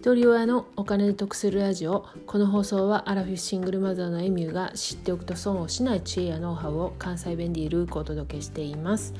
[0.00, 2.06] 一人親のお金で得するラジオ。
[2.24, 9.12] この放送はアラフィフシングルマザーのエミューが知っておくと損をしない知恵やノウハウを関西弁でゆるくお届けしています。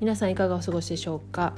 [0.00, 1.54] 皆さんいかがお過ごしでしょうか？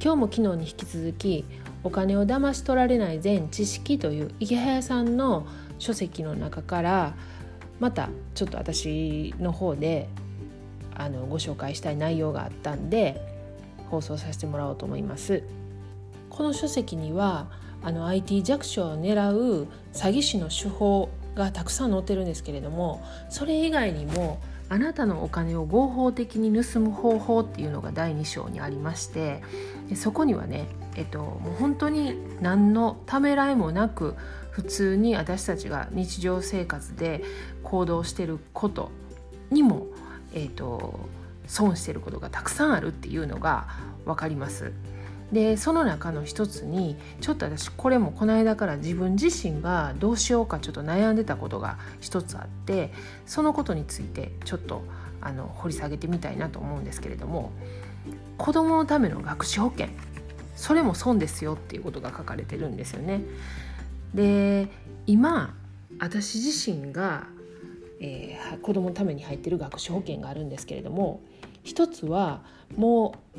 [0.00, 1.44] 今日も昨日に引き続き
[1.82, 5.44] お金を騙し取られない全知識という池早さんの
[5.80, 7.16] 書籍の中から
[7.80, 10.08] またちょっと私の方で
[10.94, 13.20] あのご紹介したい内容があったんで
[13.90, 15.42] 放送させてもらおうと思います。
[16.30, 29.42] この書籍にはあの IT 弱小を狙う詐欺師の手法がたくさん載ってるんですけれどもそれ以外にもあなたのお金を合法的に盗む方法っていうのが第2章にありまして
[29.94, 34.14] そこにはね、えっと、もう本当に何のためらいもなく
[34.50, 37.22] 普通に私たちが日常生活で
[37.62, 38.90] 行動してること
[39.50, 39.86] にも、
[40.34, 41.00] えっと、
[41.46, 43.68] 損してることがたくさんあるっていうのが
[44.06, 44.72] 分かります。
[45.32, 52.92] でその中の一つにちょっと私これもこの間から自分自身がどうしようかちょっと悩んでたことが一つあって
[53.24, 54.84] そのことについてちょっと
[55.22, 57.52] あの掘り下げてみたいなと思うんですけれども
[58.36, 59.88] 子どものための学資保険
[60.54, 63.22] それも損ですよっていうことが書かれてるんですよね。
[64.14, 64.68] で
[65.06, 65.54] 今
[65.98, 67.26] 私自身が、
[68.00, 71.22] えー、子どものために入ってる学資保険があるんですけれども
[71.62, 72.42] 一つは
[72.76, 73.38] もう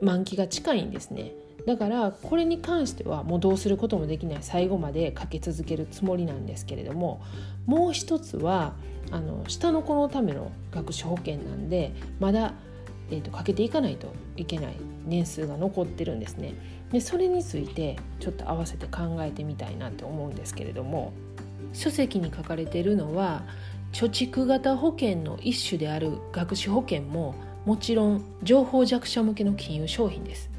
[0.00, 1.32] 満期が近いんですね。
[1.66, 4.38] だからこれに関してはもうどうすることもできない。
[4.42, 7.22] 最後までかけ続けるつもりなんですけれども
[7.66, 8.74] もう一つは
[9.10, 12.52] あの下の子のための学資保険なんでまだ、
[13.10, 14.76] えーと、かけていかないといけない。
[15.06, 16.54] 年数が残ってるんですね。
[16.90, 21.12] でそれについてちょっと合わせて考えてみたいなって思うんですけれども
[21.72, 23.42] 書籍に書かれているのは
[23.92, 30.50] 貯蓄型保険の一種である学資保険ももちろん情報弱者向けの金融商品です。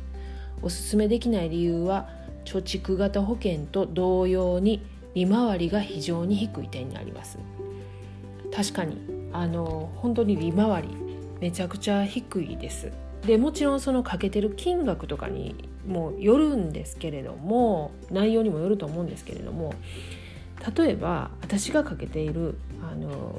[0.62, 2.10] おすすめできない理由は
[2.46, 4.82] 貯蓄型保険と同様に
[5.14, 7.38] 利回りが非常に低い点にあります。
[8.54, 8.98] 確かに
[9.34, 10.90] あの本当に利回り
[11.40, 12.92] めちゃくちゃ低いです。
[13.26, 19.74] でもちろんそのかけてる金額とかにもよるんですけれども内容にもよると思うんですけれども
[20.76, 23.36] 例えば私がかけているあの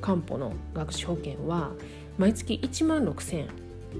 [0.00, 1.72] 担保の学資保険は
[2.18, 3.48] 毎月1万6,000円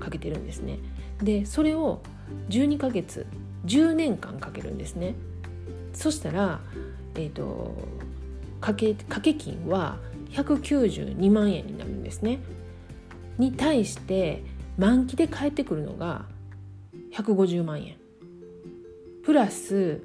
[0.01, 0.79] かけてるんですね。
[1.23, 2.03] でそれを
[2.49, 3.27] 12ヶ月
[3.65, 5.15] 10年間かけるんですね。
[5.93, 6.61] そしたら
[7.15, 7.75] えっ、ー、と
[8.61, 9.99] 掛け掛け金は
[10.31, 12.41] 192万円になるんですね。
[13.39, 14.43] に対して
[14.79, 16.27] 満期で返ってくるのが
[17.13, 17.97] 150万円。
[19.25, 20.03] プラス、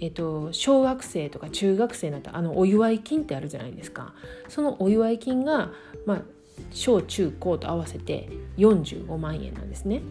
[0.00, 4.14] えっと、小学生とか中学生になったあのお祝い金ってあるじゃないですか。
[4.48, 5.70] そのお祝い金が、
[6.06, 6.22] まあ、
[6.70, 8.28] 小中高と合わせて
[8.58, 10.02] 45万円なんですね。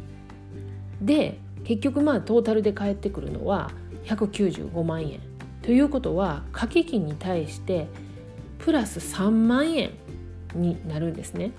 [1.02, 3.72] で結局まあトータルで返ってくるのは
[4.06, 5.20] 195万円
[5.62, 7.88] ということは掛け金に対して
[8.58, 9.92] プラス3万円
[10.56, 11.52] になるんですね。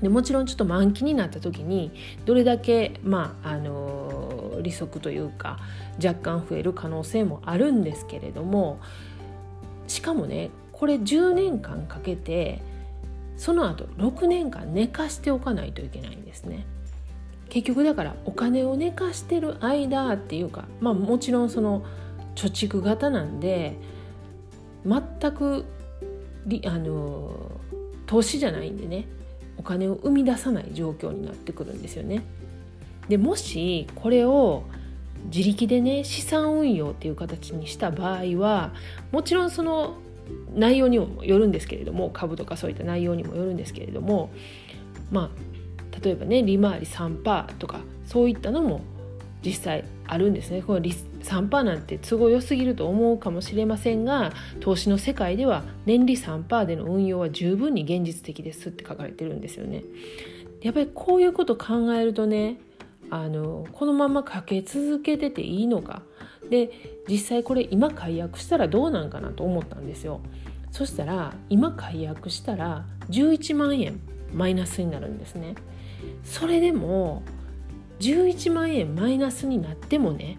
[0.00, 1.92] でもちろんちょっと満期になった時に
[2.24, 5.60] どれだけまああの利息というか
[6.04, 8.80] 若干増える可能性もあるんですけれども
[9.86, 12.62] しかもねこれ10年間かけて
[13.36, 16.66] その後6年間寝かしておかないといけないんですね。
[17.48, 21.84] 結局だからお金を寝かしてる間っていうかまあもちろんその
[22.34, 23.76] 貯蓄型なんで
[24.86, 25.66] 全く
[26.64, 27.50] あの
[28.06, 29.06] 投資じゃないんでね
[29.58, 32.22] お金を生み出さない状況になってくるんですよね。
[33.08, 34.64] でもしこれを
[35.26, 38.72] 自力でね資産運用っていう形にした場合は
[39.12, 39.96] もちろんその
[40.54, 44.30] 内容にもよるんですけれども株とかそういった内容にもよるんですけれども
[45.10, 48.80] まあ例えばね利回り3%とかそういったのも
[49.44, 59.84] 実際あるんですねこの3%なんて都合良すぎると思うかもしれませんが投資の世界では年利3%での運用は十分に現実的ですって書かれてるんですよね。
[60.60, 62.58] やっぱりこういうこと考えるとね
[63.10, 66.02] あのこのままかけ続けてていいのか
[66.52, 66.70] で
[67.08, 70.20] 実際これ今解約したらどうなんかなと思ったんですよ。
[70.70, 74.00] そしたら今解約したら11万円
[74.32, 75.54] マイナスになるんですね。
[76.22, 77.22] それでも
[78.00, 80.38] 11万円マイナスになってもね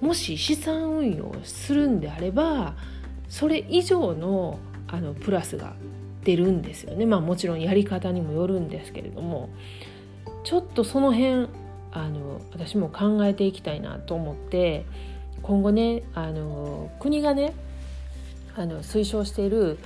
[0.00, 2.74] もし資産運用するんであれば
[3.28, 5.74] それ以上のあのプラスが
[6.24, 7.06] 出るんですよね。
[7.06, 9.48] まあもちろんやり方にもよるんですけれども。
[10.44, 11.48] ちょっとその辺
[11.92, 14.86] あの私も考えていきたいなと思って
[15.42, 17.54] 今後ねあの国がね
[18.56, 19.78] あの推奨している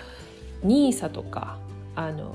[0.65, 1.59] NISA とか
[1.95, 2.33] あの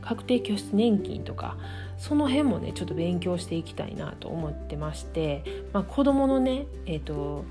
[0.00, 1.56] 確定拠出年金とか
[1.98, 7.44] その辺もねちょっと勉強していきたいなと思ってまして、まあ、子どものね、えーと、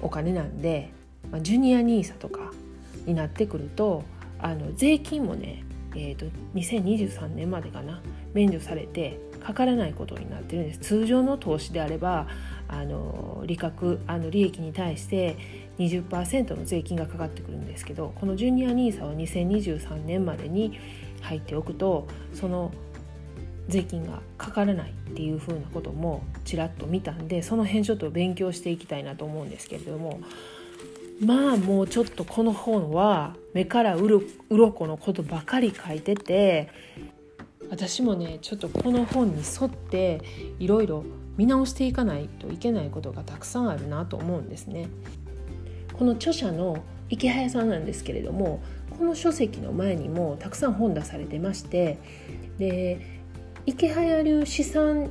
[0.00, 0.92] お金なんで、
[1.30, 2.52] まあ、ジュニア NISA とか
[3.06, 4.04] になってくると
[4.38, 5.64] あの税金もね、
[5.96, 8.00] えーと、2023年までかな
[8.34, 10.80] 免除されてかからないことになってるんです。
[10.80, 12.26] 通常の投資であれば
[12.68, 15.36] あの利確あの利益に対して
[15.78, 20.78] 20%の税金がかかってくるんですけどこのジュニア NISA は2023年までに
[21.20, 22.72] 入っておくとその
[23.68, 30.20] 税金がかからないっていうふうなこともちらっと見たんでその辺ちょっと勉強していきたいなと思うんですけれども
[31.24, 34.20] まあもうちょっとこの本は目からうろ
[34.72, 36.68] このことばかり書いてて
[37.72, 40.20] 私もねちょっとこの本に沿って
[40.58, 41.04] いろいろ
[41.38, 44.90] 見直していかないといけないことがたくさんあるなと思うんですね。
[45.94, 48.62] この著者の池早さんなんですけれども
[48.98, 51.98] この書籍の前にもたくさん本出されてまして
[52.58, 53.22] で
[53.64, 55.10] 池早流資産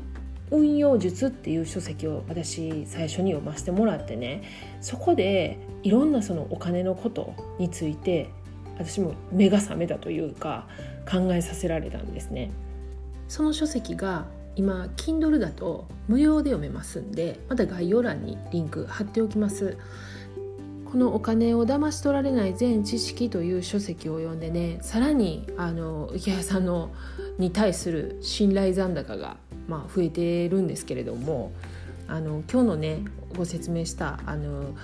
[0.52, 4.44] 運用術っていう書籍を私最初に読ませてもらってね
[4.81, 8.30] そこでいろんなそのお金のことについて
[8.83, 10.68] 私も目が覚めたというか
[11.10, 12.51] 考えさせられたんですね。
[13.28, 14.25] その書籍が
[14.56, 19.78] 今 Kindle だと無料で読めますんでまた概要欄にリンク貼っておきます。
[20.92, 26.92] このお金を騙し取られない全知識という書籍を読んでねさらにあの池谷さんの
[27.38, 29.38] に対する信頼残高が、
[29.69, 31.54] まあ、増えてるんですけれども
[32.10, 33.06] あの今日のね
[33.38, 34.75] ご説明したあの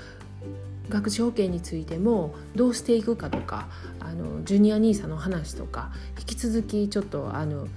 [0.89, 3.67] 学資保険についてもどうしていくかとか
[3.99, 7.67] あのジュニア NISA の話とか引き続きちょっとあの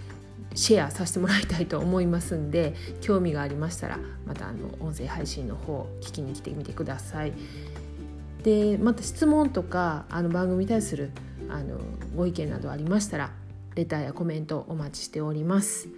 [0.55, 7.33] シェアさせてもらいたいと思いますんで興味がありましたらまたあの音声配信の方聞きに来てみてください。
[8.43, 11.11] でまた質問とかあの番組に対する
[11.51, 11.79] あの
[12.17, 13.33] ご意見などありましたら
[13.75, 15.89] レターやコメントお待ちしております。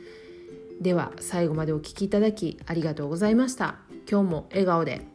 [0.81, 3.77] では最後までお聴きいただきありがとうございました。
[4.11, 5.12] 今日も笑顔で。